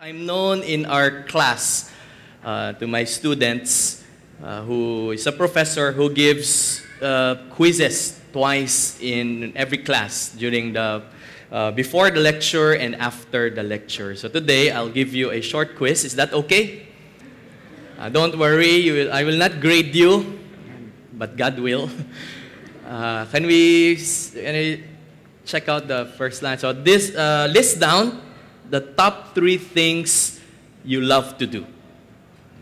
[0.00, 1.90] I'm known in our class
[2.44, 4.04] uh, to my students
[4.42, 11.04] uh, who is a professor who gives uh, quizzes twice in every class during the
[11.50, 14.14] uh, before the lecture and after the lecture.
[14.14, 16.04] So today I'll give you a short quiz.
[16.04, 16.88] Is that okay?
[17.96, 20.38] Uh, don't worry, will, I will not grade you,
[21.14, 21.88] but God will.
[22.84, 24.84] Uh, can we can we
[25.46, 26.58] check out the first line?
[26.58, 27.16] So this
[27.48, 28.20] list down
[28.70, 30.40] the top three things
[30.84, 31.66] you love to do.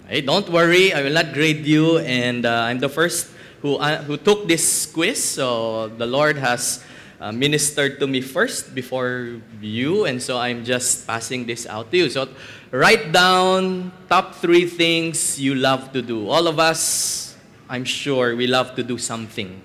[0.08, 3.30] Hey, don't worry, I will not grade you, and uh, I'm the first
[3.62, 6.84] who, uh, who took this quiz, so the Lord has
[7.20, 11.96] uh, ministered to me first before you, and so I'm just passing this out to
[11.96, 12.10] you.
[12.10, 12.28] So
[12.72, 16.28] write down top three things you love to do.
[16.28, 17.36] All of us,
[17.68, 19.62] I'm sure, we love to do something.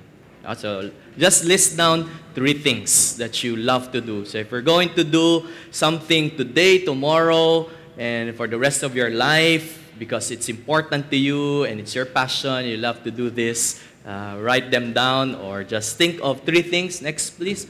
[0.56, 4.26] So just list down three things that you love to do.
[4.26, 9.10] So if you're going to do something today, tomorrow, and for the rest of your
[9.10, 13.82] life, because it's important to you and it's your passion, you love to do this,
[14.06, 17.02] uh, write them down or just think of three things.
[17.02, 17.68] Next, please.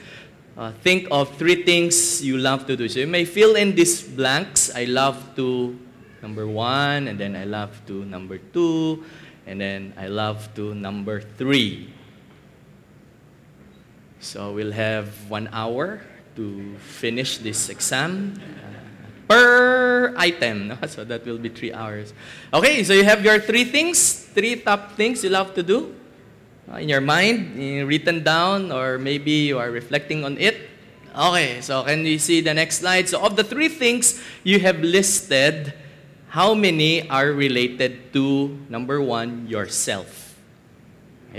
[0.57, 2.89] Uh, think of three things you love to do.
[2.89, 4.73] So you may fill in these blanks.
[4.73, 5.77] I love to
[6.21, 9.03] number one, and then I love to number two,
[9.45, 11.93] and then I love to number three.
[14.19, 16.01] So we'll have one hour
[16.35, 20.69] to finish this exam uh, per item.
[20.69, 20.77] No?
[20.87, 22.13] So that will be three hours.
[22.53, 25.93] Okay, so you have your three things, three top things you love to do
[26.69, 30.69] uh, in your mind, uh, written down, or maybe you are reflecting on it.
[31.15, 33.09] Okay, so can we see the next slide?
[33.09, 35.73] So of the three things you have listed,
[36.29, 40.26] how many are related to number one, yourself?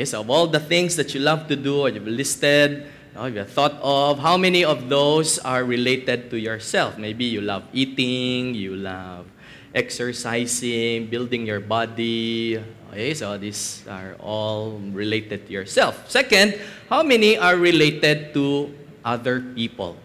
[0.04, 2.86] So of all the things that you love to do or you've listed,
[3.18, 6.98] know, you've thought of, how many of those are related to yourself?
[6.98, 9.26] Maybe you love eating, you love
[9.74, 12.62] exercising, building your body.
[12.90, 16.08] Okay, so these are all related to yourself.
[16.08, 16.58] Second,
[16.88, 18.72] how many are related to
[19.04, 19.96] other people?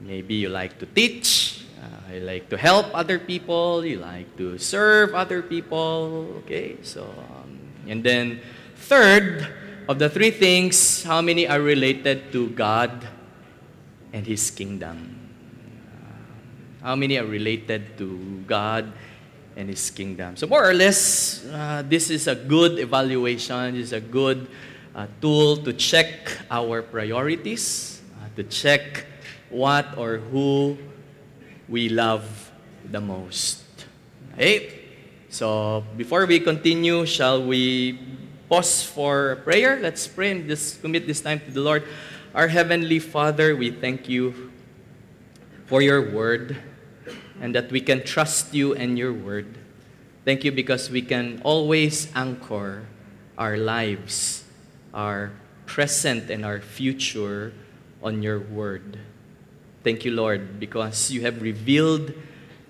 [0.00, 4.58] Maybe you like to teach, uh, you like to help other people, you like to
[4.58, 6.42] serve other people.
[6.44, 7.08] Okay, so
[7.88, 8.40] and then
[8.76, 9.48] third
[9.88, 13.06] of the three things, how many are related to God
[14.12, 15.14] and His kingdom?
[16.82, 18.92] How many are related to God
[19.56, 20.36] and His kingdom?
[20.36, 23.74] So more or less, uh, this is a good evaluation.
[23.74, 24.48] This is a good
[24.94, 29.04] uh, tool to check our priorities, uh, to check
[29.50, 30.76] what or who
[31.68, 32.50] we love
[32.90, 33.64] the most.
[34.34, 34.75] Okay?
[35.28, 37.98] So before we continue, shall we
[38.48, 39.78] pause for prayer?
[39.80, 41.84] Let's pray and just commit this time to the Lord.
[42.34, 44.52] Our Heavenly Father, we thank you
[45.66, 46.56] for your word
[47.40, 49.58] and that we can trust you and your word.
[50.24, 52.86] Thank you because we can always anchor
[53.36, 54.44] our lives,
[54.94, 55.32] our
[55.66, 57.52] present and our future
[58.02, 58.98] on your word.
[59.82, 62.12] Thank you, Lord, because you have revealed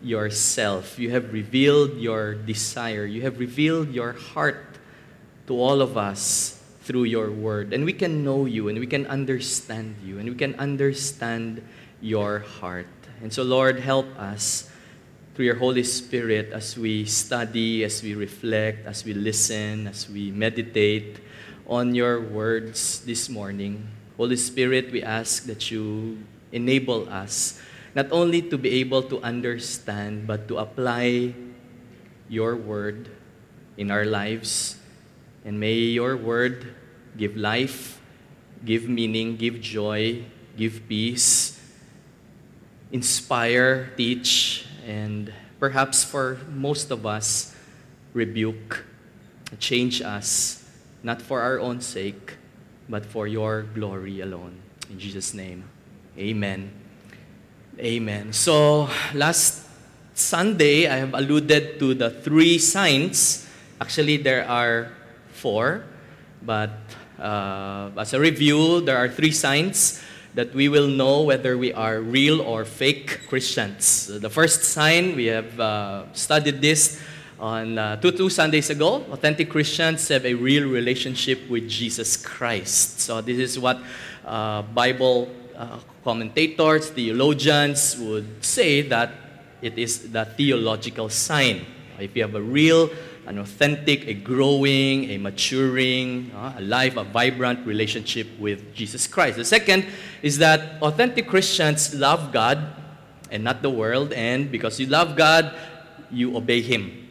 [0.03, 0.99] yourself.
[0.99, 3.05] You have revealed your desire.
[3.05, 4.79] You have revealed your heart
[5.47, 7.73] to all of us through your word.
[7.73, 11.63] And we can know you and we can understand you and we can understand
[12.01, 12.87] your heart.
[13.23, 14.71] And so, Lord, help us
[15.35, 20.31] through your Holy Spirit as we study, as we reflect, as we listen, as we
[20.31, 21.19] meditate
[21.67, 23.89] on your words this morning.
[24.17, 26.19] Holy Spirit, we ask that you
[26.53, 27.61] enable us
[27.97, 31.33] not only to be able to understand, but to apply
[32.29, 33.09] your word
[33.79, 34.77] in our lives.
[35.47, 36.77] And may your word
[37.17, 37.99] give life,
[38.67, 40.23] give meaning, give joy,
[40.59, 41.59] give peace,
[42.93, 47.57] inspire, teach, and perhaps for most of us,
[48.13, 48.85] rebuke,
[49.59, 50.69] change us,
[51.03, 52.37] not for our own sake,
[52.91, 54.61] but for your glory alone.
[54.91, 55.65] In Jesus' name,
[56.19, 56.86] amen.
[57.79, 58.33] Amen.
[58.33, 59.69] So, last
[60.15, 63.47] Sunday, I have alluded to the three signs.
[63.83, 64.93] Actually, there are
[65.35, 65.85] four,
[66.41, 66.71] but
[67.19, 70.03] uh, as a review, there are three signs
[70.33, 74.07] that we will know whether we are real or fake Christians.
[74.07, 77.03] The first sign, we have uh, studied this
[77.39, 79.05] on uh, two, two Sundays ago.
[79.13, 83.01] Authentic Christians have a real relationship with Jesus Christ.
[83.01, 83.83] So, this is what
[84.25, 89.11] uh, Bible uh, commentators, theologians would say that
[89.63, 91.65] it is the theological sign.
[91.99, 92.91] If you have a real,
[93.27, 99.37] an authentic, a growing, a maturing, uh, a live, a vibrant relationship with Jesus Christ.
[99.37, 99.87] The second
[100.23, 102.59] is that authentic Christians love God
[103.31, 104.13] and not the world.
[104.13, 105.55] And because you love God,
[106.11, 107.09] you obey Him.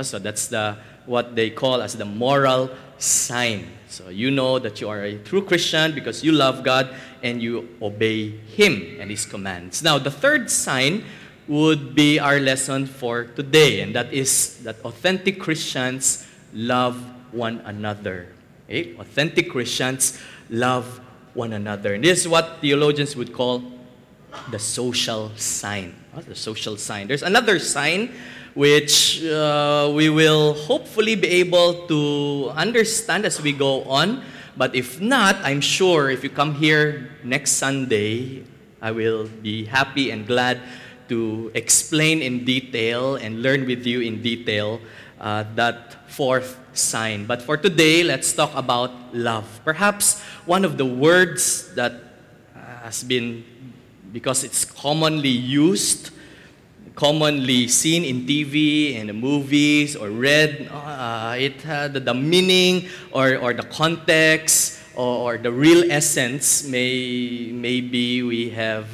[0.00, 3.66] So that's the what they call as the moral sign.
[3.88, 7.68] So you know that you are a true Christian because you love God and you
[7.80, 9.82] obey Him and His commands.
[9.82, 11.04] Now, the third sign
[11.48, 17.02] would be our lesson for today, and that is that authentic Christians love
[17.32, 18.28] one another.
[18.68, 18.94] Okay?
[18.96, 20.20] Authentic Christians
[20.50, 21.00] love
[21.34, 21.94] one another.
[21.94, 23.62] And this is what theologians would call
[24.50, 25.94] the social sign.
[26.26, 27.06] The social sign.
[27.06, 28.12] There's another sign
[28.58, 34.20] which uh, we will hopefully be able to understand as we go on.
[34.56, 38.42] But if not, I'm sure if you come here next Sunday,
[38.82, 40.58] I will be happy and glad
[41.06, 44.80] to explain in detail and learn with you in detail
[45.20, 47.26] uh, that fourth sign.
[47.26, 49.46] But for today, let's talk about love.
[49.64, 51.92] Perhaps one of the words that
[52.82, 53.44] has been,
[54.12, 56.10] because it's commonly used,
[56.98, 63.54] commonly seen in TV and movies or read, uh, it had the meaning or, or
[63.54, 68.90] the context or, or the real essence may maybe we have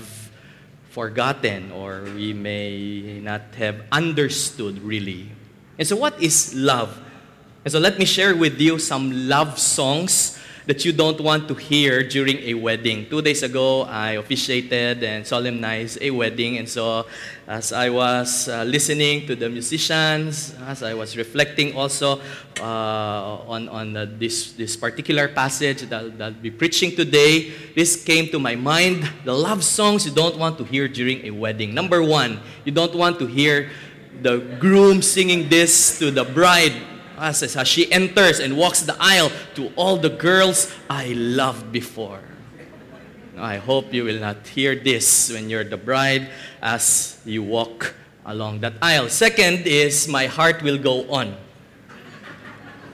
[0.91, 5.31] forgotten or we may not have understood really.
[5.79, 7.01] And so what is love?
[7.65, 11.55] And so let me share with you some love songs that you don't want to
[11.55, 13.07] hear during a wedding.
[13.11, 16.57] Two days ago, I officiated and solemnized a wedding.
[16.57, 17.07] And so,
[17.47, 22.21] as I was uh, listening to the musicians, as I was reflecting also
[22.61, 28.03] uh, on, on uh, this, this particular passage that, that I'll be preaching today, this
[28.03, 31.75] came to my mind the love songs you don't want to hear during a wedding.
[31.75, 33.71] Number one, you don't want to hear
[34.23, 36.73] the groom singing this to the bride
[37.19, 42.21] as, she enters and walks the aisle to all the girls I loved before.
[43.37, 46.29] I hope you will not hear this when you're the bride
[46.63, 47.95] as you walk
[48.25, 49.09] along that aisle.
[49.09, 51.35] Second is My Heart Will Go On.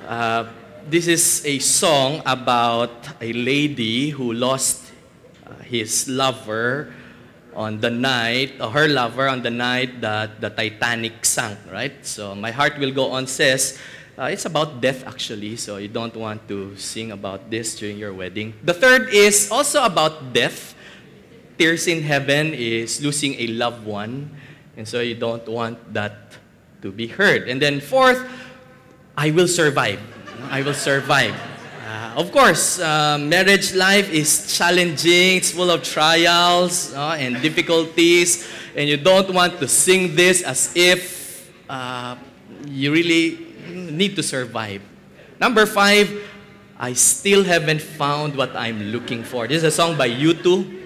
[0.06, 0.48] Uh,
[0.88, 4.90] this is a song about a lady who lost
[5.46, 6.92] uh, his lover
[7.54, 12.04] on the night, uh, her lover on the night that the Titanic sank, right?
[12.04, 13.78] So My Heart Will Go On says,
[14.20, 18.12] uh, it's about death, actually, so you don't want to sing about this during your
[18.12, 18.52] wedding.
[18.62, 20.74] The third is also about death.
[21.56, 24.30] Tears in Heaven is losing a loved one,
[24.76, 26.36] and so you don't want that
[26.82, 27.48] to be heard.
[27.48, 28.20] And then fourth,
[29.16, 30.00] I will survive.
[30.50, 31.34] I will survive.
[31.86, 38.48] Uh, of course, uh, marriage life is challenging, it's full of trials uh, and difficulties,
[38.76, 42.16] and you don't want to sing this as if uh,
[42.68, 43.49] you really
[44.00, 44.80] need to survive.
[45.38, 46.08] Number five,
[46.78, 49.46] I still haven't found what I'm looking for.
[49.46, 50.80] This is a song by U2.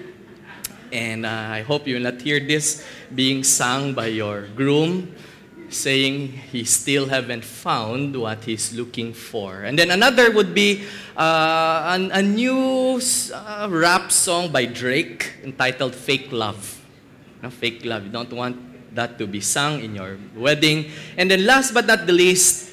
[0.91, 2.85] And uh, I hope you will not hear this
[3.15, 5.15] being sung by your groom
[5.69, 9.63] saying he still haven't found what he's looking for.
[9.63, 10.83] And then another would be
[11.17, 12.99] uh, an, a new
[13.33, 16.79] uh, rap song by Drake entitled Fake Love.
[17.41, 18.05] No, fake Love.
[18.05, 20.91] You don't want that to be sung in your wedding.
[21.17, 22.64] And then last but not the least,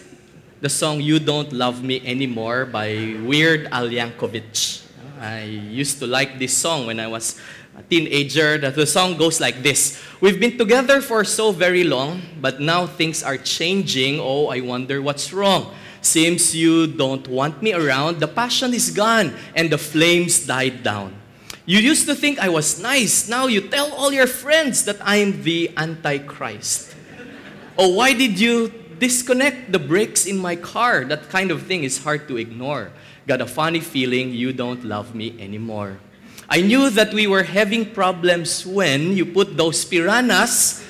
[0.62, 4.86] the song You Don't Love Me Anymore by Weird Al Yankovic.
[5.18, 7.34] I used to like this song when I was
[7.76, 8.58] a teenager.
[8.58, 13.24] The song goes like this We've been together for so very long, but now things
[13.24, 14.20] are changing.
[14.20, 15.74] Oh, I wonder what's wrong.
[16.00, 18.20] Seems you don't want me around.
[18.20, 21.12] The passion is gone and the flames died down.
[21.66, 23.28] You used to think I was nice.
[23.28, 26.94] Now you tell all your friends that I'm the Antichrist.
[27.76, 31.02] Oh, why did you disconnect the brakes in my car.
[31.02, 32.94] That kind of thing is hard to ignore.
[33.26, 35.98] Got a funny feeling you don't love me anymore.
[36.48, 40.86] I knew that we were having problems when you put those piranhas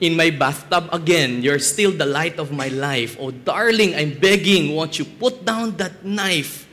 [0.00, 1.38] in my bathtub again.
[1.38, 3.14] You're still the light of my life.
[3.20, 6.66] Oh, darling, I'm begging, won't you put down that knife?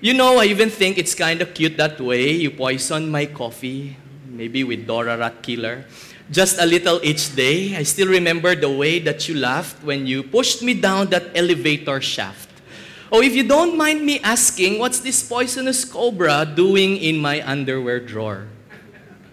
[0.00, 2.32] You know, I even think it's kind of cute that way.
[2.32, 5.86] You poison my coffee, maybe with Dora Rat Killer
[6.30, 7.76] just a little each day.
[7.76, 12.00] I still remember the way that you laughed when you pushed me down that elevator
[12.00, 12.48] shaft.
[13.10, 18.00] Oh, if you don't mind me asking, what's this poisonous cobra doing in my underwear
[18.00, 18.48] drawer?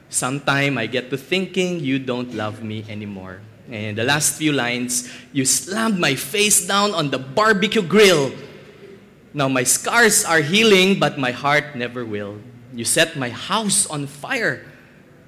[0.08, 3.42] Sometime I get to thinking you don't love me anymore.
[3.70, 8.32] And the last few lines, you slammed my face down on the barbecue grill.
[9.34, 12.40] Now my scars are healing, but my heart never will.
[12.74, 14.64] You set my house on fire.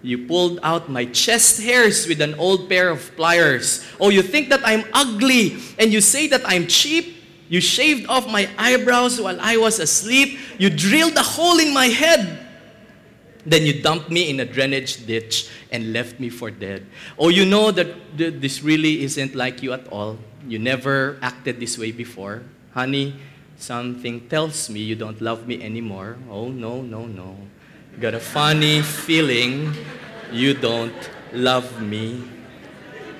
[0.08, 3.84] You pulled out my chest hairs with an old pair of pliers.
[4.00, 7.18] Oh, you think that I'm ugly and you say that I'm cheap?
[7.50, 10.40] You shaved off my eyebrows while I was asleep.
[10.58, 12.40] You drilled a hole in my head.
[13.46, 16.88] Then you dumped me in a drainage ditch and left me for dead.
[17.20, 20.18] Oh, you know that this really isn't like you at all.
[20.48, 22.44] You never acted this way before.
[22.74, 23.16] Honey,
[23.58, 26.16] something tells me you don't love me anymore.
[26.30, 27.36] Oh, no, no, no.
[28.00, 29.74] Got a funny feeling
[30.32, 30.94] you don't
[31.34, 32.22] love me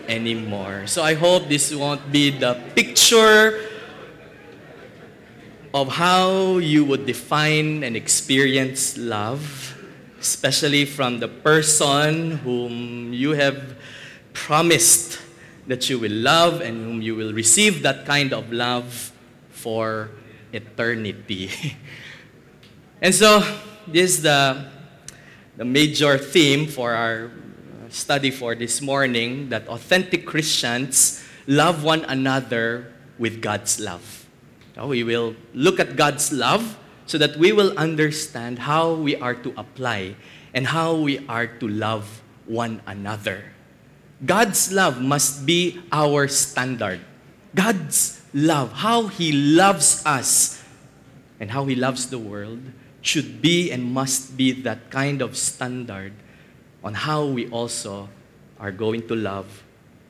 [0.08, 0.86] anymore.
[0.86, 3.58] So I hope this won't be the picture
[5.74, 9.76] of how you would define and experience love,
[10.20, 13.78] especially from the person whom you have
[14.34, 15.20] promised
[15.66, 19.12] that you will love and whom you will receive that kind of love
[19.50, 20.12] for
[20.54, 21.50] eternity.
[23.02, 23.42] and so,
[23.88, 24.66] this is the,
[25.56, 32.04] the major theme for our uh, study for this morning that authentic Christians love one
[32.06, 34.26] another with God's love.
[34.76, 36.78] We will look at God's love
[37.08, 40.16] so that we will understand how we are to apply
[40.54, 43.54] and how we are to love one another.
[44.26, 47.00] God's love must be our standard.
[47.56, 50.62] God's love, how He loves us
[51.40, 52.60] and how He loves the world,
[53.08, 56.14] should be and must be that kind of standard
[56.84, 58.10] on how we also
[58.60, 59.64] are going to love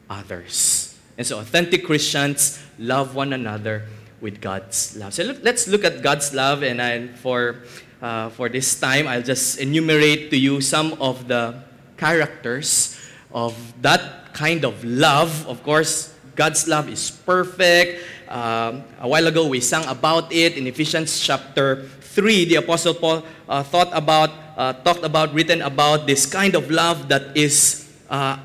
[0.09, 0.97] others.
[1.17, 3.85] And so, authentic Christians love one another
[4.21, 5.13] with God's love.
[5.13, 7.63] So, look, let's look at God's love, and I, for,
[8.01, 11.63] uh, for this time, I'll just enumerate to you some of the
[11.97, 12.99] characters
[13.33, 15.47] of that kind of love.
[15.47, 18.05] Of course, God's love is perfect.
[18.29, 22.45] Um, a while ago, we sang about it in Ephesians chapter 3.
[22.45, 27.13] The Apostle Paul uh, thought about uh, talked about, written about this kind of love
[27.13, 28.41] that is uh,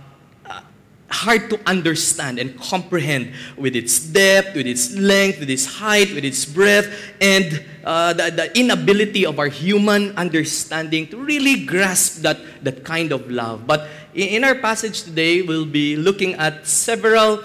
[1.09, 6.25] hard to understand and comprehend with its depth, with its length, with its height, with
[6.25, 12.39] its breadth, and uh, the, the, inability of our human understanding to really grasp that,
[12.63, 13.67] that kind of love.
[13.67, 17.41] But in, in our passage today, we'll be looking at several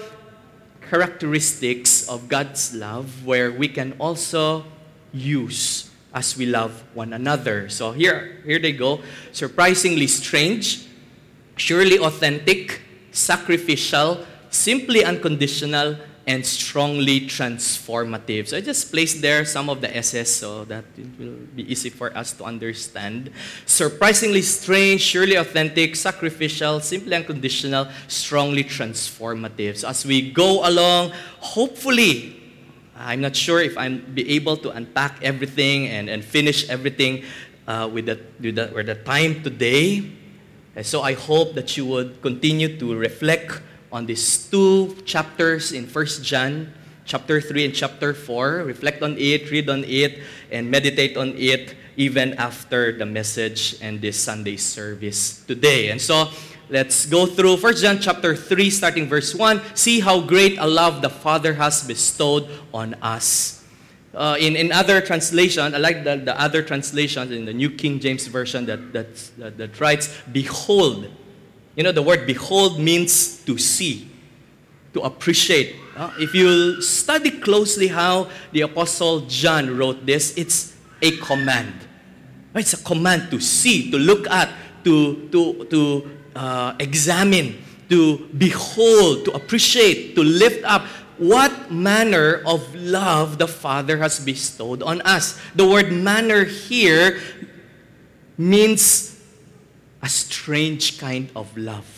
[0.89, 4.65] characteristics of God's love where we can also
[5.13, 5.87] use
[6.18, 7.70] as we love one another.
[7.70, 9.02] So here, here they go.
[9.32, 10.90] Surprisingly strange,
[11.56, 12.82] surely authentic,
[13.12, 18.50] sacrificial, simply unconditional, and strongly transformative.
[18.50, 21.90] So I just placed there some of the S's so that it will be easy
[21.90, 23.32] for us to understand.
[23.66, 29.78] Surprisingly strange, surely authentic, sacrificial, simply unconditional, strongly transformative.
[29.78, 32.37] So as we go along, hopefully
[32.98, 37.24] I'm not sure if I'll be able to unpack everything and, and finish everything
[37.68, 40.12] uh, with, the, with, the, with the time today.
[40.75, 43.62] And so I hope that you would continue to reflect
[43.92, 46.74] on these two chapters in First John,
[47.06, 48.63] chapter 3 and chapter 4.
[48.63, 50.20] Reflect on it, read on it,
[50.51, 55.89] and meditate on it even after the message and this Sunday service today.
[55.89, 56.30] And so
[56.70, 59.62] Let's go through 1 John chapter 3, starting verse 1.
[59.74, 63.64] See how great a love the Father has bestowed on us.
[64.14, 68.00] Uh, in, in other translations, I like the, the other translations in the New King
[68.00, 71.08] James Version that, that, that, that writes, Behold.
[71.78, 74.10] You know, the word behold means to see,
[74.94, 75.76] to appreciate.
[75.96, 81.76] Uh, if you study closely how the Apostle John wrote this, it's a command.
[82.56, 84.50] It's a command to see, to look at,
[84.84, 87.58] to, to, to uh, examine,
[87.89, 90.86] to behold, to appreciate, to lift up
[91.17, 95.41] what manner of love the Father has bestowed on us.
[95.56, 97.20] The word manner here
[98.38, 99.20] means
[100.03, 101.89] a strange kind of love.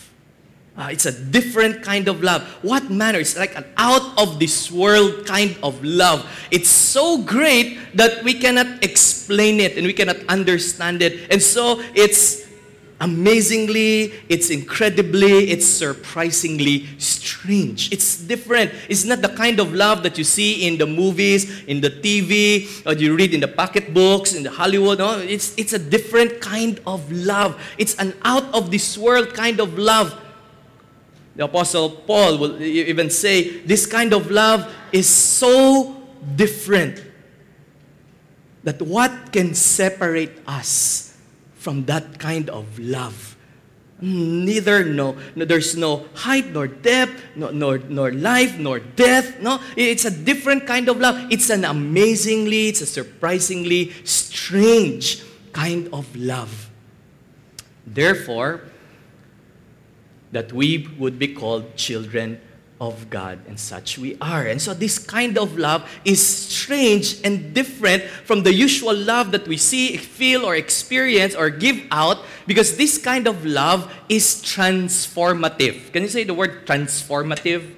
[0.78, 2.42] Uh, it's a different kind of love.
[2.62, 3.20] What manner?
[3.20, 6.24] It's like an out of this world kind of love.
[6.52, 11.28] It's so great that we cannot explain it and we cannot understand it.
[11.30, 12.48] And so it's
[13.02, 17.92] amazingly, it's incredibly, it's surprisingly strange.
[17.92, 18.72] It's different.
[18.90, 22.68] It's not the kind of love that you see in the movies, in the TV,
[22.86, 25.00] or you read in the pocketbooks, in the Hollywood.
[25.00, 27.60] No, it's, it's a different kind of love.
[27.78, 30.20] It's an out of this world kind of love.
[31.36, 35.96] The Apostle Paul will even say, this kind of love is so
[36.36, 37.02] different
[38.64, 41.09] that what can separate us
[41.60, 43.36] from that kind of love.
[44.02, 49.42] Neither no, no there's no height nor depth, no, nor nor life nor death.
[49.42, 51.20] No, it's a different kind of love.
[51.30, 56.70] It's an amazingly, it's a surprisingly strange kind of love.
[57.86, 58.62] Therefore,
[60.32, 62.40] that we would be called children
[62.80, 64.48] of God, and such we are.
[64.48, 69.48] And so, this kind of love is strange and different from the usual love that
[69.48, 75.92] we see, feel, or experience or give out because this kind of love is transformative.
[75.92, 77.76] Can you say the word transformative?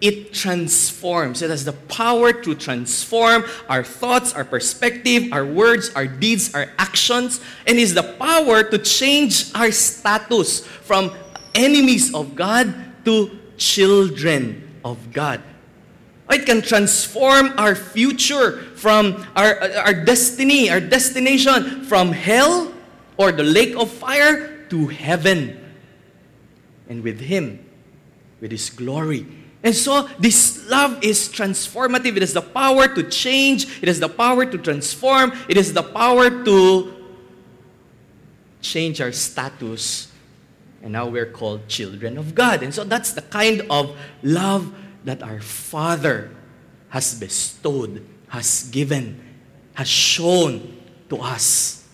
[0.00, 1.42] It transforms.
[1.42, 6.72] It has the power to transform our thoughts, our perspective, our words, our deeds, our
[6.78, 11.12] actions, and is the power to change our status from
[11.54, 15.42] enemies of God to children of God.
[16.30, 22.72] It can transform our future from our, our destiny, our destination from hell
[23.16, 25.58] or the lake of fire to heaven.
[26.88, 27.64] And with Him,
[28.40, 29.26] with His glory.
[29.62, 32.16] And so, this love is transformative.
[32.16, 35.82] It has the power to change, it has the power to transform, it has the
[35.82, 36.94] power to
[38.62, 40.09] change our status
[40.82, 42.62] and now we're called children of God.
[42.62, 44.72] And so that's the kind of love
[45.04, 46.30] that our Father
[46.88, 49.20] has bestowed, has given,
[49.74, 51.86] has shown to us.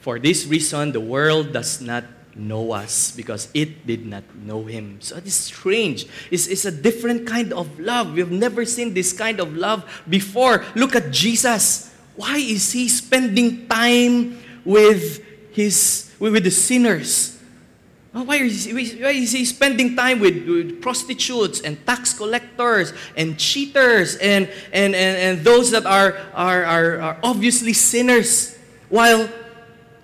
[0.00, 2.04] For this reason, the world does not
[2.34, 5.00] know us because it did not know him.
[5.00, 6.06] So it is strange.
[6.30, 8.14] It's, it's a different kind of love.
[8.14, 10.64] We've never seen this kind of love before.
[10.74, 11.92] Look at Jesus.
[12.16, 17.38] Why is he spending time with his, with the sinners.
[18.12, 22.92] Oh, why is, he, why is he spending time with, with, prostitutes and tax collectors
[23.16, 29.28] and cheaters and, and, and, and those that are, are, are, are obviously sinners while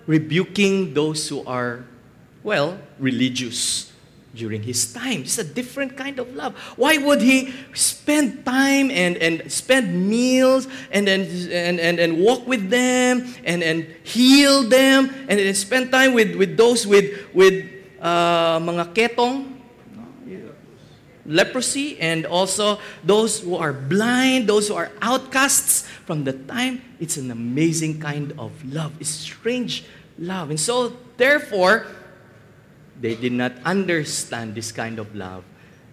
[0.05, 1.83] rebuking those who are,
[2.43, 3.91] well, religious?
[4.35, 5.21] During his time.
[5.21, 6.55] It's a different kind of love.
[6.75, 12.47] Why would he spend time and, and spend meals and, and, and, and, and walk
[12.47, 17.65] with them and, and heal them and, and spend time with, with those with, with
[17.99, 19.57] uh, mga ketong,
[21.27, 26.81] leprosy, and also those who are blind, those who are outcasts from the time.
[26.99, 28.93] It's an amazing kind of love.
[28.99, 29.83] It's strange
[30.17, 30.49] love.
[30.49, 31.85] And so, therefore,
[32.99, 35.43] they did not understand this kind of love.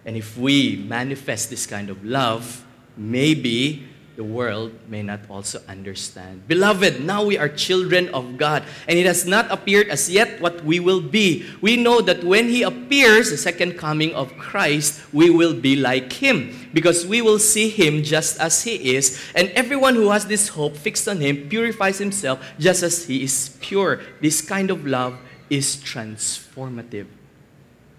[0.05, 2.63] And if we manifest this kind of love,
[2.95, 6.47] maybe the world may not also understand.
[6.47, 10.63] Beloved, now we are children of God, and it has not appeared as yet what
[10.63, 11.45] we will be.
[11.59, 16.13] We know that when He appears, the second coming of Christ, we will be like
[16.13, 20.47] Him, because we will see Him just as He is, and everyone who has this
[20.47, 23.99] hope fixed on Him purifies himself just as He is pure.
[24.21, 27.07] This kind of love is transformative.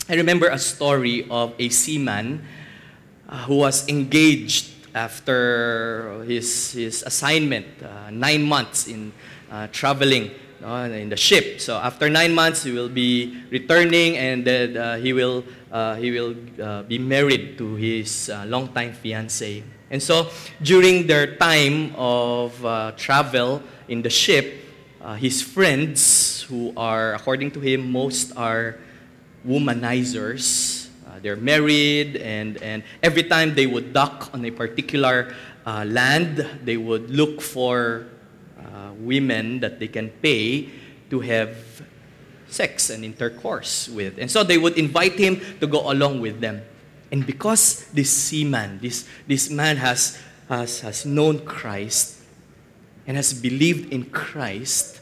[0.09, 2.46] I remember a story of a seaman
[3.28, 9.12] uh, who was engaged after his, his assignment, uh, nine months in
[9.50, 10.30] uh, traveling
[10.64, 11.61] uh, in the ship.
[11.61, 16.35] So after nine months, he will be returning and uh, he will, uh, he will
[16.85, 19.62] be married to his longtime fiancée.
[19.90, 20.30] And so
[20.62, 22.59] during their time of
[22.96, 24.65] travel in the ship,
[25.14, 28.79] his friends who are, according to him, most are
[29.47, 30.88] womanizers.
[31.07, 35.33] Uh, they're married, and, and every time they would dock on a particular
[35.64, 38.07] uh, land, they would look for
[38.59, 40.69] uh, women that they can pay
[41.11, 41.57] to have
[42.49, 44.19] sex and intercourse with.
[44.19, 46.62] And so they would invite him to go along with them.
[47.12, 52.23] And because this seaman, this, this man has, has, has known Christ
[53.07, 55.01] and has believed in Christ,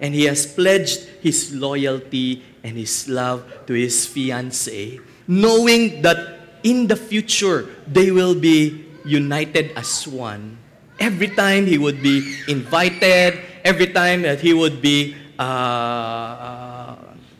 [0.00, 6.86] and he has pledged his loyalty and his love to his fiancée, knowing that in
[6.86, 10.58] the future they will be united as one.
[10.98, 16.96] Every time he would be invited, every time that he would be uh, uh,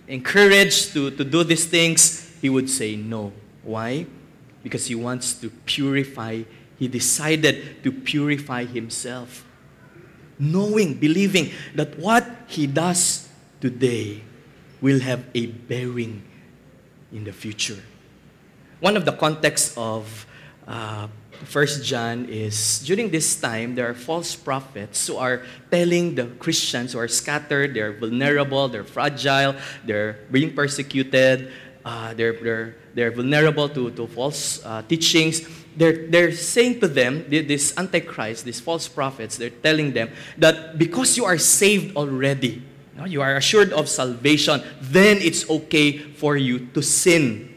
[0.07, 3.33] encouraged to, to do these things, he would say no.
[3.63, 4.07] Why?
[4.63, 6.43] Because he wants to purify,
[6.79, 9.45] he decided to purify himself
[10.39, 13.29] knowing, believing that what he does
[13.61, 14.23] today
[14.81, 16.23] will have a bearing
[17.13, 17.83] in the future.
[18.81, 20.27] One of the contexts of
[20.67, 21.09] uh,
[21.45, 26.93] First John is during this time there are false prophets who are telling the Christians
[26.93, 31.51] who are scattered, they're vulnerable, they're fragile, they're being persecuted,
[31.85, 35.43] uh, they're, they're, they're vulnerable to, to false uh, teachings
[35.77, 41.17] they're, they're saying to them, this antichrist, these false prophets, they're telling them that because
[41.17, 42.63] you are saved already,
[42.95, 47.51] you, know, you are assured of salvation, then it's okay for you to sin.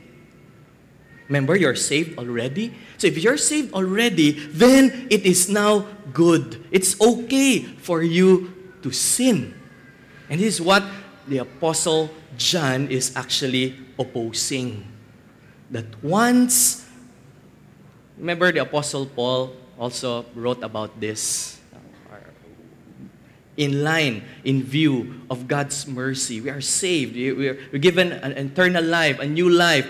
[1.27, 2.73] Remember, you're saved already?
[2.97, 6.65] So if you're saved already, then it is now good.
[6.71, 9.53] It's okay for you to sin.
[10.29, 10.83] And this is what
[11.27, 14.87] the Apostle John is actually opposing.
[15.71, 16.86] That once,
[18.17, 21.59] remember the Apostle Paul also wrote about this.
[23.57, 27.15] In line, in view of God's mercy, we are saved.
[27.15, 29.87] We are given an eternal life, a new life.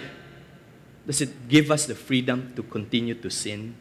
[1.05, 3.75] Does it give us the freedom to continue to sin?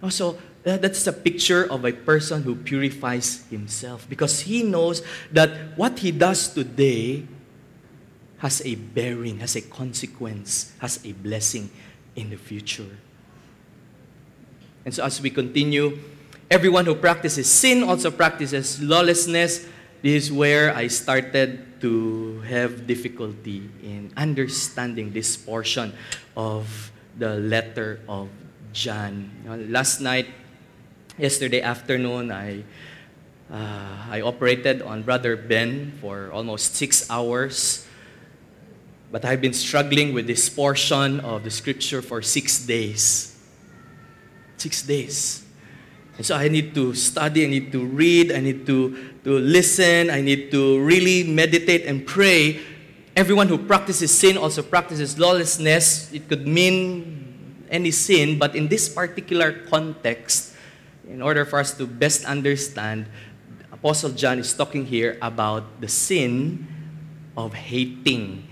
[0.00, 5.98] Also, that's a picture of a person who purifies himself because he knows that what
[5.98, 7.26] he does today
[8.38, 11.68] has a bearing, has a consequence, has a blessing
[12.14, 12.98] in the future.
[14.84, 15.98] And so, as we continue,
[16.50, 19.66] everyone who practices sin also practices lawlessness.
[20.02, 25.92] This is where I started to have difficulty in understanding this portion
[26.36, 28.28] of the letter of
[28.72, 29.30] John.
[29.70, 30.26] Last night,
[31.18, 32.64] Yesterday afternoon, I,
[33.52, 37.86] uh, I operated on Brother Ben for almost six hours.
[39.10, 43.31] But I've been struggling with this portion of the scripture for six days.
[44.62, 45.42] Six days.
[46.16, 48.94] And so I need to study, I need to read, I need to,
[49.24, 52.62] to listen, I need to really meditate and pray.
[53.16, 56.12] Everyone who practices sin also practices lawlessness.
[56.14, 60.54] It could mean any sin, but in this particular context,
[61.10, 63.06] in order for us to best understand,
[63.72, 66.68] Apostle John is talking here about the sin
[67.36, 68.46] of hating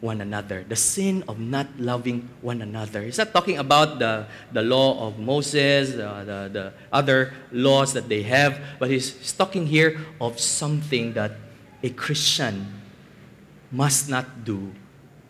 [0.00, 3.02] one another, the sin of not loving one another.
[3.02, 8.08] He's not talking about the, the law of Moses, uh, the, the other laws that
[8.08, 11.32] they have, but he's, he's talking here of something that
[11.82, 12.80] a Christian
[13.70, 14.72] must not do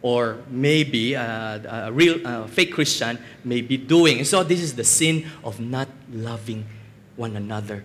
[0.03, 4.19] or maybe a, a real uh, fake Christian may be doing.
[4.19, 6.65] And so this is the sin of not loving
[7.17, 7.85] one another.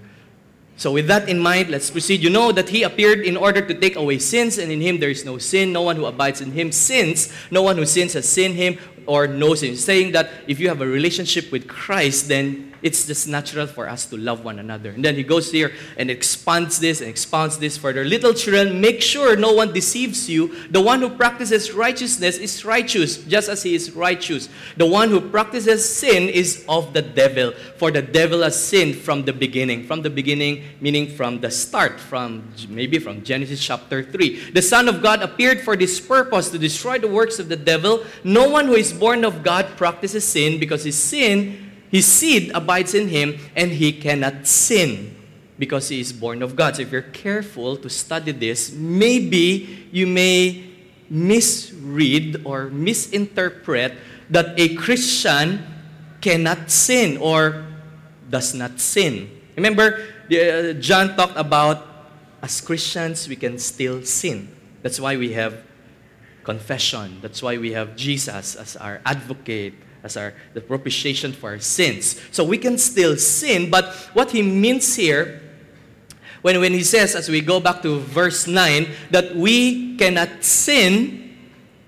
[0.77, 2.21] So with that in mind, let's proceed.
[2.21, 5.09] You know that he appeared in order to take away sins, and in him there
[5.09, 5.71] is no sin.
[5.71, 7.31] No one who abides in him sins.
[7.49, 9.75] No one who sins has seen him or knows him.
[9.75, 14.05] Saying that if you have a relationship with Christ, then it's just natural for us
[14.05, 14.91] to love one another.
[14.91, 18.05] And then he goes here and expands this and expounds this further.
[18.05, 20.53] Little children, make sure no one deceives you.
[20.69, 24.49] The one who practices righteousness is righteous, just as he is righteous.
[24.77, 29.25] The one who practices sin is of the devil, for the devil has sinned from
[29.25, 29.87] the beginning.
[29.87, 34.51] From the beginning, meaning from the start, from maybe from Genesis chapter 3.
[34.51, 38.05] The Son of God appeared for this purpose to destroy the works of the devil.
[38.23, 41.64] No one who is born of God practices sin because his sin
[41.95, 45.15] his seed abides in him, and he cannot sin
[45.57, 46.75] because he is born of God.
[46.75, 50.75] So if you're careful to study this, maybe you may
[51.09, 53.95] misread or misinterpret
[54.29, 55.63] that a Christian
[56.19, 57.65] cannot sin or
[58.29, 59.31] does not sin.
[59.55, 61.87] Remember, uh, John talked about
[62.41, 64.49] as Christians, we can still sin.
[64.81, 65.63] That's why we have
[66.43, 67.19] confession.
[67.21, 72.21] That's why we have Jesus as our advocate, as our the propitiation for our sins.
[72.29, 75.41] So we can still sin, but what he means here
[76.45, 81.35] when, when he says, as we go back to verse 9, that we cannot sin,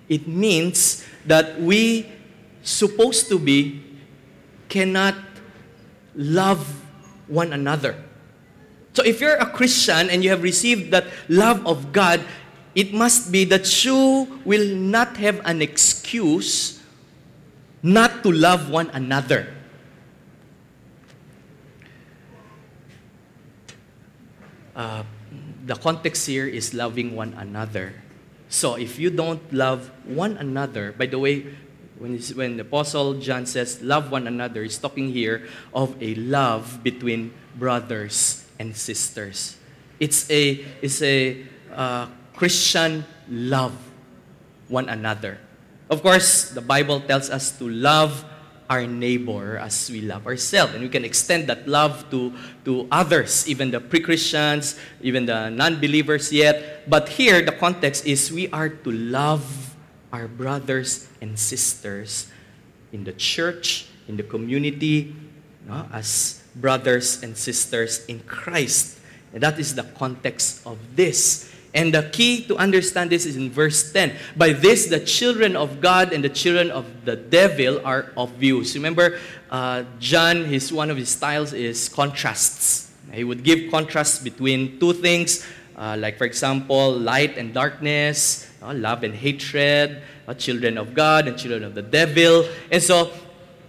[0.10, 2.10] it means that we
[2.64, 3.84] supposed to be
[4.68, 5.14] cannot
[6.16, 6.66] love
[7.28, 7.96] one another.
[8.94, 12.26] So if you're a Christian and you have received that love of God,
[12.74, 16.77] it must be that you will not have an excuse
[17.88, 19.48] not to love one another.
[24.76, 25.04] Uh,
[25.66, 27.96] the context here is loving one another.
[28.50, 31.48] So if you don't love one another, by the way,
[31.98, 36.84] when, when the Apostle John says love one another, he's talking here of a love
[36.84, 39.58] between brothers and sisters.
[40.00, 43.76] It's a, it's a uh, Christian love
[44.68, 45.40] one another.
[45.90, 48.26] Of course, the Bible tells us to love
[48.70, 50.74] our neighbor as we love ourselves.
[50.74, 52.34] And we can extend that love to,
[52.66, 56.90] to others, even the pre Christians, even the non believers yet.
[56.90, 59.76] But here, the context is we are to love
[60.12, 62.32] our brothers and sisters
[62.92, 65.16] in the church, in the community,
[65.68, 69.00] no, as brothers and sisters in Christ.
[69.34, 71.52] And that is the context of this.
[71.74, 74.16] And the key to understand this is in verse 10.
[74.36, 78.74] By this, the children of God and the children of the devil are of views.
[78.76, 79.20] Remember,
[79.52, 82.92] uh, John, his, one of his styles is contrasts.
[83.12, 88.74] He would give contrasts between two things, uh, like, for example, light and darkness, uh,
[88.74, 92.46] love and hatred, uh, children of God and children of the devil.
[92.72, 93.12] And so,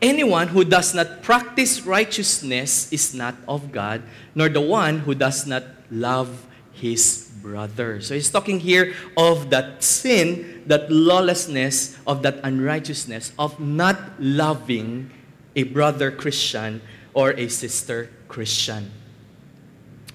[0.02, 4.02] anyone who does not practice righteousness is not of God,
[4.34, 8.01] nor the one who does not love his brother.
[8.01, 15.11] So he's talking here of that sin, that lawlessness, of that unrighteousness, of not loving
[15.57, 16.81] a brother Christian
[17.14, 18.90] or a sister Christian.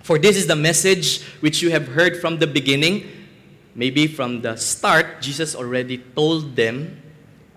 [0.02, 3.10] For this is the message which you have heard from the beginning.
[3.76, 7.02] Maybe from the start, Jesus already told them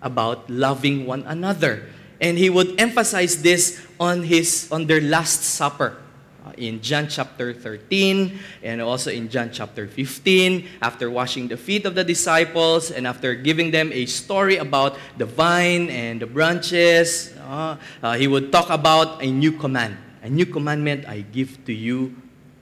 [0.01, 1.91] about loving one another.
[2.21, 5.99] And he would emphasize this on, his, on their Last Supper
[6.57, 11.95] in John chapter 13 and also in John chapter 15 after washing the feet of
[11.95, 17.77] the disciples and after giving them a story about the vine and the branches uh,
[18.03, 19.97] uh, he would talk about a new command.
[20.23, 22.17] A new commandment I give to you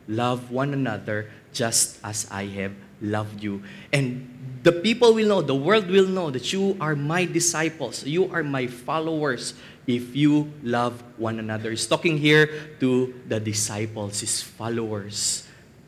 [0.07, 3.63] love one another just as I have loved you.
[3.93, 4.29] And
[4.63, 8.43] the people will know, the world will know that you are my disciples, you are
[8.43, 9.55] my followers
[9.87, 11.71] if you love one another.
[11.71, 12.49] He's talking here
[12.81, 15.47] to the disciples, his followers,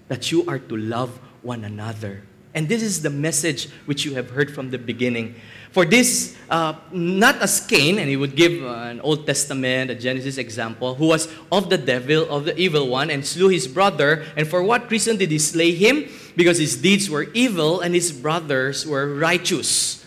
[0.08, 2.22] that you are to love one another.
[2.54, 5.34] And this is the message which you have heard from the beginning.
[5.72, 9.94] For this, uh, not as Cain, and he would give uh, an Old Testament, a
[9.94, 14.24] Genesis example, who was of the devil, of the evil one, and slew his brother.
[14.36, 16.08] And for what reason did he slay him?
[16.34, 20.05] Because his deeds were evil and his brothers were righteous.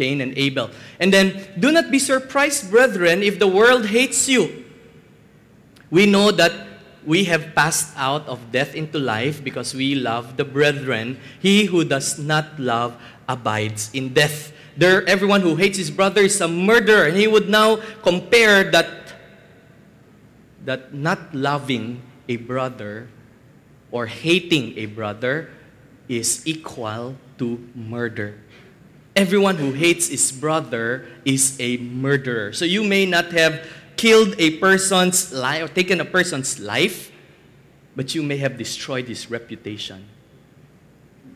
[0.00, 0.72] Cain and Abel.
[0.96, 4.64] And then, do not be surprised, brethren, if the world hates you.
[5.92, 6.52] We know that
[7.04, 11.20] we have passed out of death into life because we love the brethren.
[11.40, 12.96] He who does not love
[13.28, 14.56] abides in death.
[14.76, 17.12] There, everyone who hates his brother is a murderer.
[17.12, 18.88] And he would now compare that,
[20.64, 23.08] that not loving a brother
[23.90, 25.50] or hating a brother
[26.08, 28.38] is equal to murder.
[29.20, 32.54] Everyone who hates his brother is a murderer.
[32.54, 37.12] So you may not have killed a person's life or taken a person's life,
[37.94, 40.08] but you may have destroyed his reputation.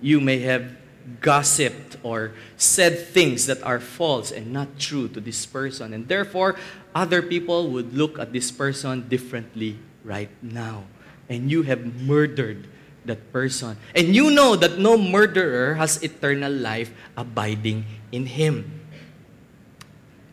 [0.00, 0.72] You may have
[1.20, 5.92] gossiped or said things that are false and not true to this person.
[5.92, 6.56] And therefore,
[6.94, 10.84] other people would look at this person differently right now.
[11.28, 12.66] And you have murdered
[13.04, 13.76] that person.
[13.94, 18.80] And you know that no murderer has eternal life abiding in him.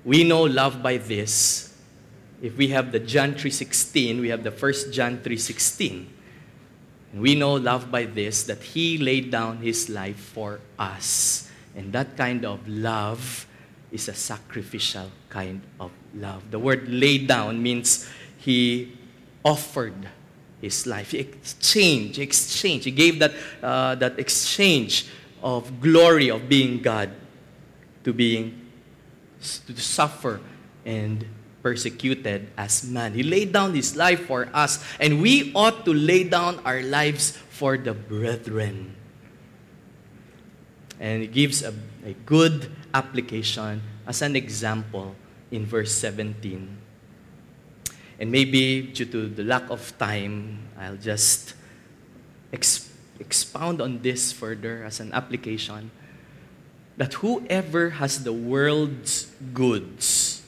[0.03, 1.73] We know love by this.
[2.41, 6.09] If we have the John 3:16, we have the first John 3:16.
[7.13, 11.47] And we know love by this that he laid down his life for us.
[11.75, 13.45] And that kind of love
[13.91, 16.49] is a sacrificial kind of love.
[16.49, 18.07] The word laid down means
[18.37, 18.95] he
[19.43, 20.07] offered
[20.61, 21.11] his life.
[21.11, 22.85] He exchanged, exchange.
[22.85, 25.07] He gave that, uh, that exchange
[25.41, 27.09] of glory of being God
[28.03, 28.69] to being
[29.41, 30.39] to suffer
[30.85, 31.25] and
[31.63, 33.13] persecuted as man.
[33.13, 37.37] He laid down his life for us, and we ought to lay down our lives
[37.49, 38.95] for the brethren.
[40.99, 41.73] And he gives a,
[42.05, 45.15] a good application as an example
[45.49, 46.80] in verse 17
[48.21, 51.55] and maybe due to the lack of time, I'll just
[52.53, 55.89] ex- expound on this further as an application
[56.97, 60.43] that whoever has the world's goods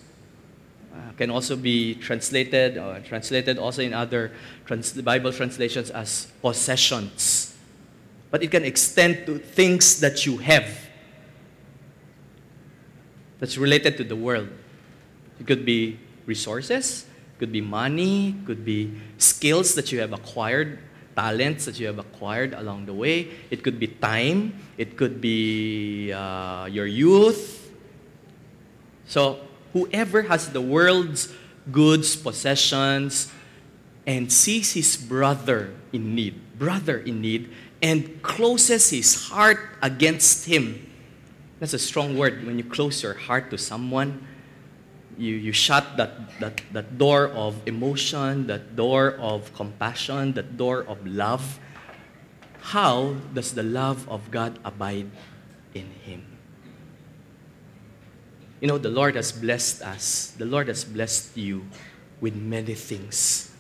[0.94, 4.32] uh, can also be translated or translated also in other
[4.68, 7.56] trans- Bible translations as possessions.
[8.30, 10.70] But it can extend to things that you have
[13.40, 14.50] that's related to the world.
[15.40, 17.08] It could be resources,
[17.39, 20.80] could be money, could be skills that you have acquired,
[21.15, 23.30] talents that you have acquired along the way.
[23.50, 24.54] It could be time.
[24.78, 27.72] It could be uh, your youth.
[29.06, 29.39] So,
[29.74, 31.34] whoever has the world's
[31.72, 33.32] goods, possessions,
[34.06, 40.89] and sees his brother in need, brother in need, and closes his heart against him.
[41.60, 44.28] That's a strong word when you close your heart to someone
[45.17, 50.86] you, you shut that, that, that door of emotion, that door of compassion, that door
[50.88, 51.60] of love,
[52.62, 55.10] how does the love of God abide
[55.73, 56.26] in him?
[58.62, 60.34] You know, the Lord has blessed us.
[60.38, 61.65] The Lord has blessed you
[62.21, 63.52] with many things.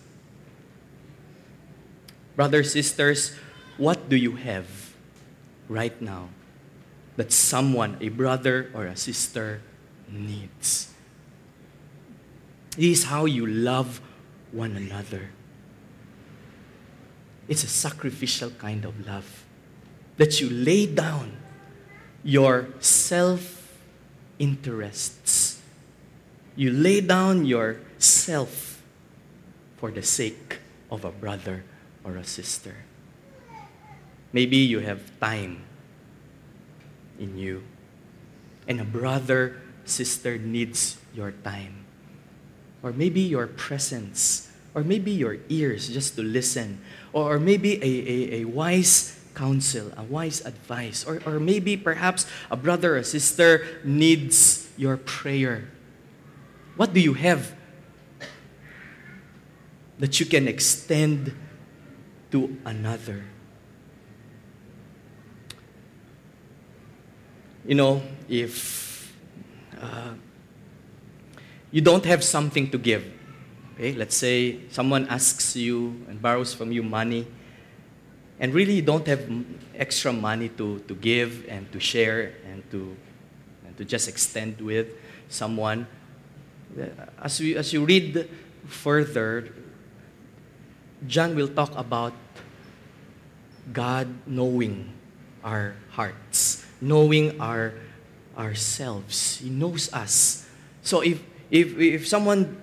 [2.37, 3.35] Brothers, sisters,
[3.77, 4.95] what do you have
[5.67, 6.29] right now
[7.17, 9.61] that someone, a brother or a sister,
[10.09, 10.92] needs?
[12.75, 14.01] This is how you love
[14.51, 15.29] one another.
[17.47, 19.45] It's a sacrificial kind of love
[20.17, 21.37] that you lay down
[22.23, 23.77] your self
[24.39, 25.61] interests.
[26.55, 28.81] You lay down your self
[29.77, 30.59] for the sake
[30.89, 31.63] of a brother
[32.03, 32.75] or a sister.
[34.31, 35.63] Maybe you have time
[37.19, 37.63] in you.
[38.67, 41.82] And a brother, sister needs your time.
[42.83, 44.51] Or maybe your presence.
[44.75, 46.81] Or maybe your ears just to listen.
[47.13, 51.05] Or, maybe a, a, a wise counsel, a wise advice.
[51.05, 55.69] Or, or maybe perhaps a brother or sister needs your prayer.
[56.75, 57.53] What do you have
[59.99, 61.33] that you can extend
[62.31, 63.23] to another?
[67.65, 69.15] You know, if
[69.79, 70.15] uh,
[71.73, 73.03] you don't have something to give,
[73.73, 77.25] okay, let's say someone asks you and borrows from you money,
[78.39, 79.27] and really you don't have
[79.73, 82.95] extra money to, to give and to share and to,
[83.65, 84.93] and to just extend with
[85.29, 85.87] someone,
[86.79, 86.85] uh,
[87.23, 88.29] as, we, as you read
[88.67, 89.51] further,
[91.07, 92.13] John will talk about
[93.73, 94.93] God knowing
[95.43, 97.73] our hearts, knowing our
[98.37, 99.39] ourselves.
[99.39, 100.47] He knows us.
[100.81, 101.21] So if
[101.53, 102.57] if if someone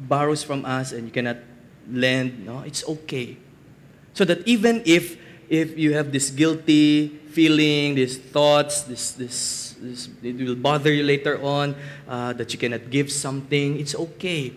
[0.00, 1.36] borrows from us and you cannot
[1.84, 3.36] lend, no, it's okay.
[4.16, 5.20] So that even if
[5.52, 11.04] if you have this guilty feeling, these thoughts, this this, this it will bother you
[11.04, 11.76] later on
[12.08, 14.56] uh, that you cannot give something, it's okay.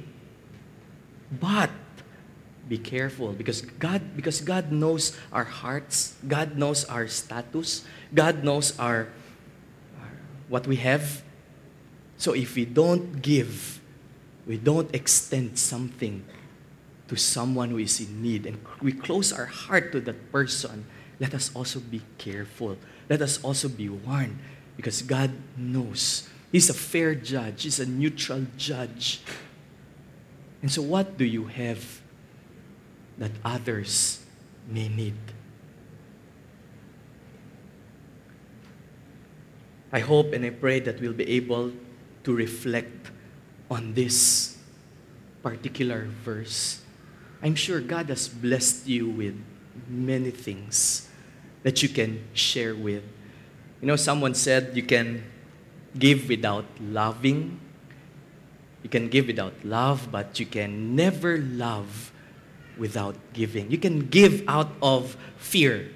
[1.27, 1.69] But
[2.71, 7.83] be careful because God because God knows our hearts, God knows our status,
[8.15, 9.11] God knows our,
[9.99, 10.11] our
[10.47, 11.26] what we have.
[12.17, 13.79] So if we don't give,
[14.45, 16.25] we don't extend something
[17.07, 20.85] to someone who is in need and we close our heart to that person,
[21.19, 22.77] let us also be careful.
[23.09, 24.37] Let us also be warned
[24.75, 26.27] because God knows.
[26.51, 29.21] He's a fair judge, He's a neutral judge.
[30.61, 32.01] And so, what do you have
[33.17, 34.23] that others
[34.69, 35.15] may need.
[39.91, 41.71] I hope and I pray that we'll be able
[42.27, 43.07] to reflect
[43.71, 44.57] on this
[45.41, 46.81] particular verse.
[47.41, 49.39] I'm sure God has blessed you with
[49.87, 51.07] many things
[51.63, 53.03] that you can share with.
[53.79, 55.23] You know, someone said you can
[55.97, 57.61] give without loving.
[58.83, 62.11] You can give without love, but you can never love
[62.77, 63.71] without giving.
[63.71, 65.91] You can give out of fear.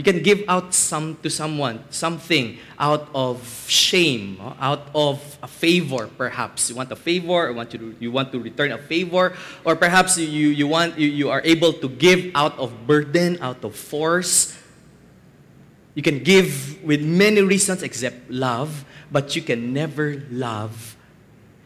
[0.00, 6.08] You can give out some to someone, something out of shame, out of a favor,
[6.16, 6.70] perhaps.
[6.70, 10.16] You want a favor, or want to, you want to return a favor, or perhaps
[10.16, 14.56] you, you, want, you, you are able to give out of burden, out of force.
[15.94, 20.96] You can give with many reasons except love, but you can never love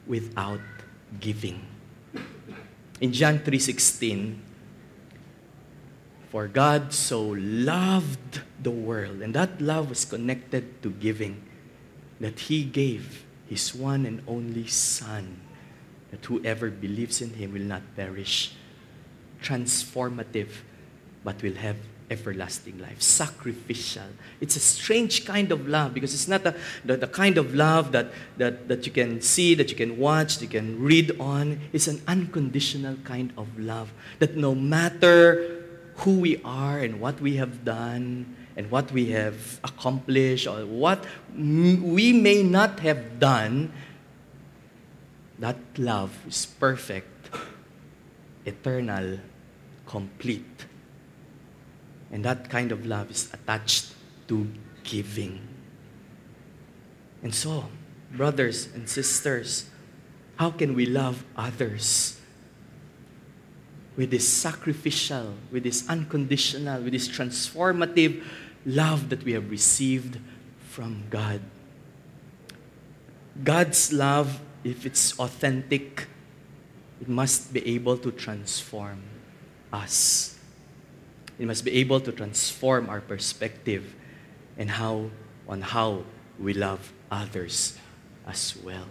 [0.09, 0.59] without
[1.21, 1.63] giving
[3.01, 4.35] in John 3:16
[6.35, 11.41] For God so loved the world and that love was connected to giving
[12.19, 15.39] that he gave his one and only son
[16.11, 18.53] that whoever believes in him will not perish
[19.45, 20.49] transformative
[21.23, 21.77] but will have
[22.11, 23.01] everlasting life.
[23.01, 24.11] Sacrificial.
[24.41, 28.11] It's a strange kind of love because it's not the, the, kind of love that,
[28.39, 31.61] that, that you can see, that you can watch, that you can read on.
[31.73, 35.64] It's an unconditional kind of love that no matter
[35.99, 41.05] who we are and what we have done and what we have accomplished or what
[41.37, 43.73] we may not have done,
[45.39, 47.31] that love is perfect,
[48.45, 49.19] eternal,
[49.87, 50.67] complete
[52.15, 53.93] and that kind of love is attached
[54.29, 54.49] to
[54.85, 55.41] giving.
[57.25, 57.67] And so,
[58.13, 59.69] brothers and sisters,
[60.37, 62.21] how can we love others
[63.97, 68.23] with this sacrificial, with this unconditional, with this transformative
[68.67, 70.19] love that we have received
[70.71, 71.41] from God?
[73.43, 76.07] God's love, if it's authentic,
[77.01, 79.03] it must be able to transform
[79.73, 80.39] us.
[81.39, 83.95] It must be able to transform our perspective
[84.57, 85.11] and how
[85.49, 86.05] on how
[86.39, 87.77] we love others
[88.27, 88.87] as well.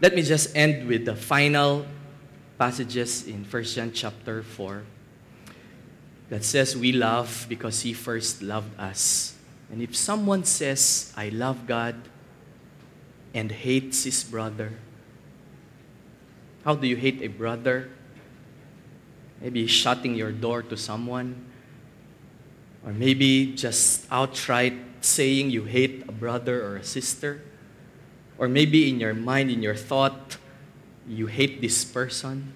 [0.00, 1.86] Let me just end with the final
[2.58, 4.82] passages in 1 John chapter 4
[6.28, 9.34] that says we love because he first loved us.
[9.70, 11.96] And if someone says, I love God
[13.34, 14.72] and hates his brother,
[16.64, 17.90] how do you hate a brother?
[19.40, 21.44] Maybe shutting your door to someone.
[22.84, 27.42] Or maybe just outright saying you hate a brother or a sister.
[28.38, 30.38] Or maybe in your mind, in your thought,
[31.08, 32.52] you hate this person.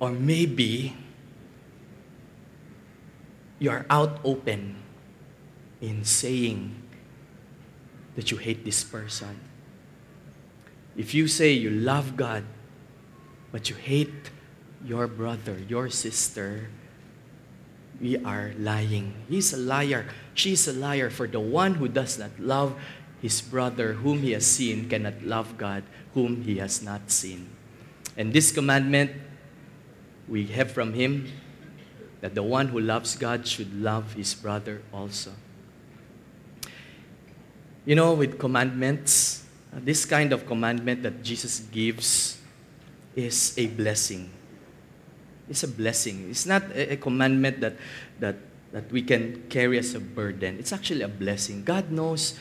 [0.00, 0.94] Or maybe
[3.58, 4.76] you are out open
[5.80, 6.74] in saying
[8.14, 9.40] that you hate this person.
[10.96, 12.44] If you say you love God,
[13.50, 14.30] but you hate
[14.84, 16.68] your brother, your sister,
[18.00, 19.14] we are lying.
[19.28, 20.06] He's a liar.
[20.34, 21.10] She's a liar.
[21.10, 22.76] For the one who does not love
[23.20, 25.82] his brother whom he has seen cannot love God
[26.14, 27.48] whom he has not seen.
[28.16, 29.12] And this commandment
[30.28, 31.30] we have from him
[32.20, 35.32] that the one who loves God should love his brother also.
[37.86, 42.38] You know, with commandments, uh, this kind of commandment that Jesus gives
[43.16, 44.30] is a blessing.
[45.48, 46.28] It's a blessing.
[46.30, 47.76] It's not a, a commandment that,
[48.20, 48.36] that,
[48.72, 50.58] that we can carry as a burden.
[50.58, 51.64] It's actually a blessing.
[51.64, 52.38] God knows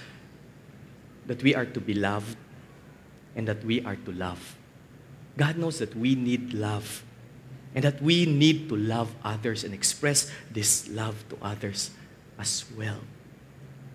[1.28, 2.38] that we are to be loved
[3.36, 4.55] and that we are to love.
[5.38, 7.03] God knows that we need love
[7.75, 11.91] and that we need to love others and express this love to others
[12.39, 12.99] as well.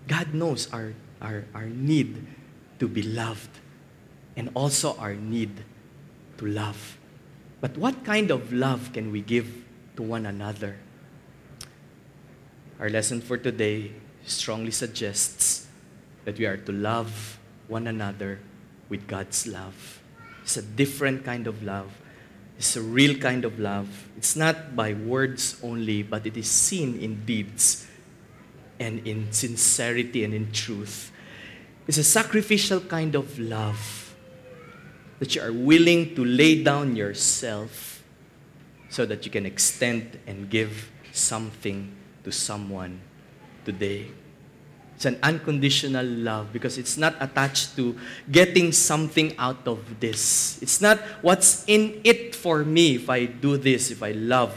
[0.07, 2.25] God knows our, our, our need
[2.79, 3.49] to be loved
[4.35, 5.63] and also our need
[6.37, 6.97] to love.
[7.61, 9.63] But what kind of love can we give
[9.95, 10.77] to one another?
[12.79, 13.91] Our lesson for today
[14.25, 15.67] strongly suggests
[16.25, 18.39] that we are to love one another
[18.89, 20.01] with God's love.
[20.43, 21.91] It's a different kind of love.
[22.57, 24.07] It's a real kind of love.
[24.17, 27.87] It's not by words only, but it is seen in deeds
[28.79, 31.11] and in sincerity and in truth.
[31.87, 34.15] It's a sacrificial kind of love
[35.19, 38.03] that you are willing to lay down yourself
[38.89, 41.91] so that you can extend and give something
[42.23, 43.01] to someone
[43.65, 44.07] today.
[44.95, 47.97] It's an unconditional love because it's not attached to
[48.31, 50.61] getting something out of this.
[50.61, 54.55] It's not what's in it for me if I do this, if I love.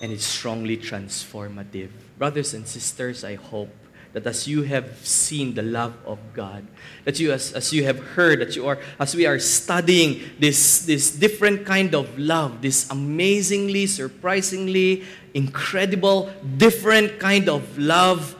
[0.00, 1.90] And it's strongly transformative.
[2.18, 3.74] Brothers and sisters, I hope
[4.12, 6.66] that as you have seen the love of God,
[7.04, 10.80] that you as, as you have heard, that you are as we are studying this,
[10.86, 15.04] this different kind of love, this amazingly, surprisingly,
[15.38, 16.28] incredible,
[16.58, 18.34] different kind of love,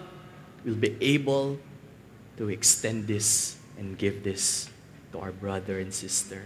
[0.64, 1.56] we'll be able
[2.36, 4.68] to extend this and give this
[5.12, 6.42] to our brother and sister.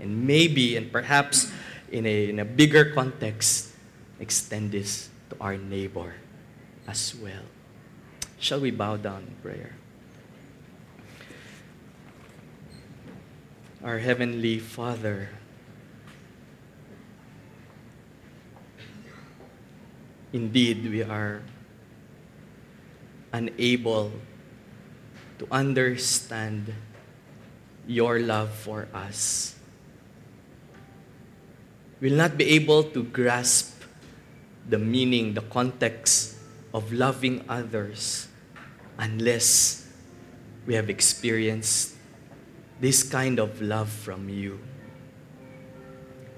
[0.00, 1.50] And maybe and perhaps
[1.92, 3.70] in a, in a bigger context,
[4.18, 6.14] extend this to our neighbor
[6.88, 7.46] as well.
[8.40, 9.74] Shall we bow down in prayer?
[13.84, 15.30] Our Heavenly Father,
[20.32, 21.42] indeed we are
[23.32, 24.12] unable
[25.38, 26.74] to understand
[27.86, 29.54] your love for us.
[32.00, 33.82] We'll not be able to grasp
[34.68, 36.36] the meaning, the context
[36.74, 38.28] of loving others
[38.98, 39.86] unless
[40.66, 41.94] we have experienced
[42.80, 44.60] this kind of love from you.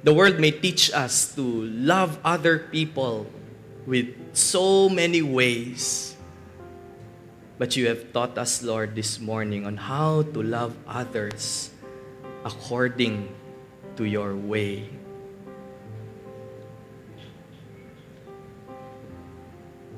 [0.03, 3.26] The world may teach us to love other people
[3.86, 6.16] with so many ways.
[7.58, 11.70] But you have taught us, Lord, this morning on how to love others
[12.44, 13.28] according
[13.96, 14.88] to your way.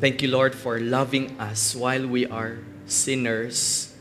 [0.00, 3.94] Thank you, Lord, for loving us while we are sinners.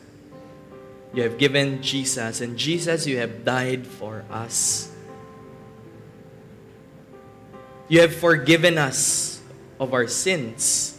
[1.14, 4.90] You have given Jesus, and Jesus, you have died for us.
[7.88, 9.41] You have forgiven us
[9.82, 10.96] of our sins.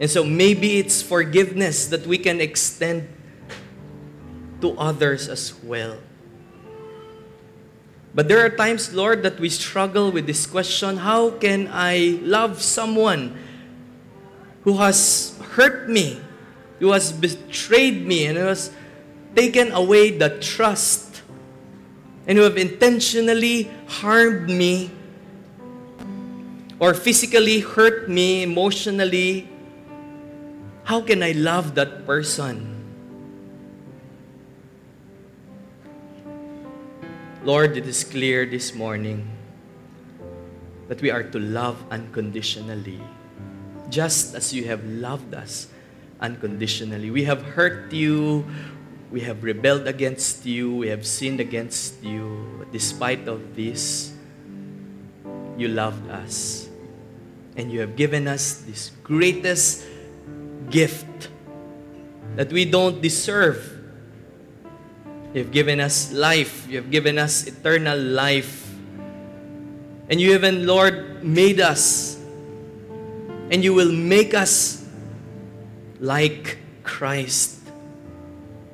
[0.00, 3.08] And so maybe it's forgiveness that we can extend
[4.60, 5.98] to others as well.
[8.12, 12.60] But there are times, Lord, that we struggle with this question how can I love
[12.60, 13.38] someone
[14.62, 16.20] who has hurt me,
[16.80, 18.70] who has betrayed me, and who has
[19.36, 21.22] taken away the trust,
[22.26, 24.90] and who have intentionally harmed me,
[26.78, 29.48] or physically hurt me, emotionally?
[30.84, 32.74] How can I love that person?
[37.44, 39.28] Lord, it is clear this morning
[40.88, 43.00] that we are to love unconditionally,
[43.90, 45.68] just as you have loved us
[46.20, 47.10] unconditionally.
[47.10, 48.48] We have hurt you,
[49.10, 52.64] we have rebelled against you, we have sinned against you.
[52.72, 54.13] Despite of this,
[55.56, 56.68] you loved us.
[57.56, 59.84] And you have given us this greatest
[60.70, 61.28] gift
[62.36, 63.74] that we don't deserve
[65.34, 66.64] You've given us life.
[66.70, 68.70] You've given us eternal life.
[70.08, 72.16] And you even, Lord, made us.
[73.50, 74.86] And you will make us
[75.98, 77.58] like Christ.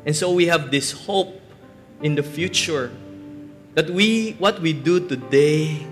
[0.04, 1.40] And so we have this hope
[2.02, 2.92] in the future
[3.74, 5.86] that we what we do today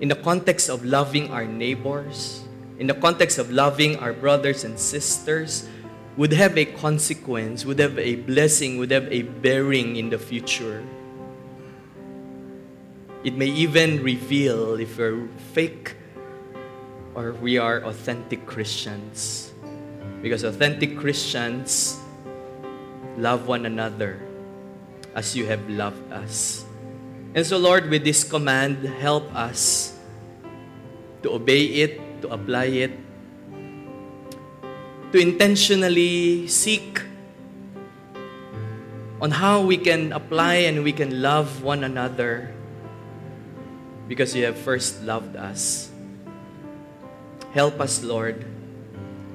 [0.00, 2.42] in the context of loving our neighbors,
[2.78, 5.68] in the context of loving our brothers and sisters,
[6.16, 10.84] would have a consequence, would have a blessing, would have a bearing in the future.
[13.24, 15.96] It may even reveal if we're fake
[17.14, 19.52] or we are authentic Christians.
[20.20, 21.98] Because authentic Christians
[23.16, 24.20] love one another
[25.14, 26.63] as you have loved us.
[27.34, 29.98] And so, Lord, with this command, help us
[31.22, 32.92] to obey it, to apply it,
[35.10, 37.02] to intentionally seek
[39.20, 42.54] on how we can apply and we can love one another
[44.06, 45.90] because you have first loved us.
[47.52, 48.44] Help us, Lord.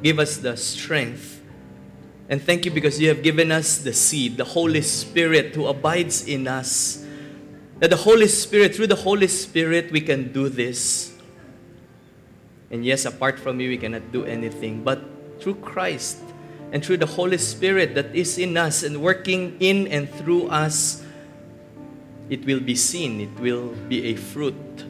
[0.04, 1.42] Give us the strength.
[2.30, 6.28] And thank you because you have given us the seed, the Holy Spirit who abides
[6.28, 7.04] in us.
[7.80, 11.16] That the Holy Spirit, through the Holy Spirit, we can do this.
[12.72, 14.84] And yes, apart from you, we cannot do anything.
[14.84, 15.02] But
[15.40, 16.20] through Christ
[16.72, 21.04] and through the Holy Spirit that is in us and working in and through us,
[22.30, 24.86] it will be seen, it will be a fruit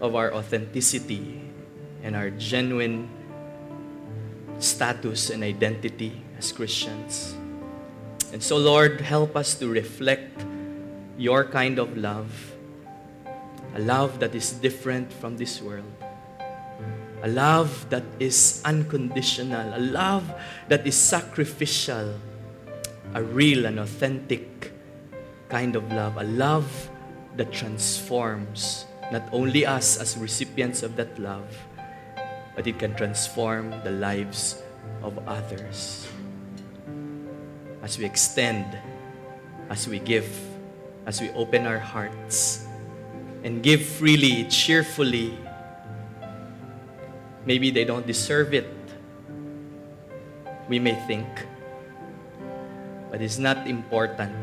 [0.00, 1.40] of our authenticity
[2.02, 3.08] and our genuine
[4.58, 7.34] status and identity as Christians.
[8.32, 10.44] And so, Lord, help us to reflect
[11.16, 12.52] your kind of love,
[13.74, 15.92] a love that is different from this world,
[17.22, 20.32] a love that is unconditional, a love
[20.68, 22.14] that is sacrificial,
[23.14, 24.72] a real and authentic
[25.48, 26.90] kind of love, a love
[27.36, 31.46] that transforms not only us as recipients of that love,
[32.56, 34.62] but it can transform the lives
[35.02, 36.08] of others.
[37.82, 38.78] As we extend,
[39.68, 40.53] as we give,
[41.06, 42.66] as we open our hearts
[43.42, 45.36] and give freely, cheerfully,
[47.44, 48.66] maybe they don't deserve it,
[50.68, 51.28] we may think,
[53.10, 54.34] but it's not important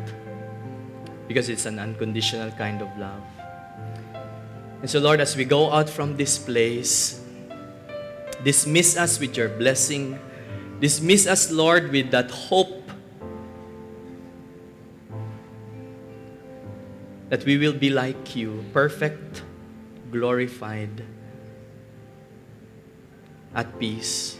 [1.27, 3.23] because it's an unconditional kind of love.
[4.81, 7.21] And so, Lord, as we go out from this place,
[8.43, 10.19] dismiss us with your blessing.
[10.79, 12.70] Dismiss us, Lord, with that hope
[17.31, 19.41] that we will be like you, perfect,
[20.11, 21.01] glorified,
[23.55, 24.35] at peace.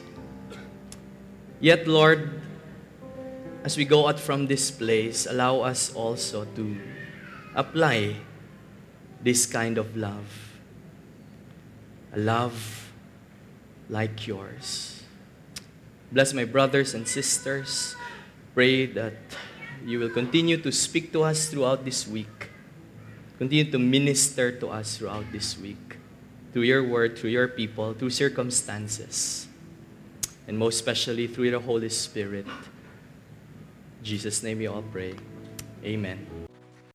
[1.62, 2.42] Yet, Lord,
[3.64, 6.76] as we go out from this place, allow us also to
[7.56, 8.18] apply
[9.24, 10.28] this kind of love.
[12.12, 12.92] A love
[13.88, 15.02] like yours.
[16.12, 17.96] Bless my brothers and sisters.
[18.54, 19.16] Pray that
[19.86, 22.41] you will continue to speak to us throughout this week.
[23.42, 25.98] Continue to minister to us throughout this week.
[26.54, 29.48] Through your word, through your people, through circumstances.
[30.48, 32.46] And most especially through the Holy Spirit.
[32.46, 35.16] In Jesus' name we all pray.
[35.84, 36.31] Amen.